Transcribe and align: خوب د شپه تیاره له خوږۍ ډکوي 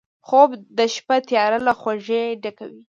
خوب 0.27 0.49
د 0.77 0.79
شپه 0.93 1.15
تیاره 1.29 1.59
له 1.67 1.73
خوږۍ 1.79 2.25
ډکوي 2.43 2.81